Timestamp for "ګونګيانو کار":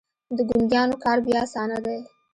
0.49-1.17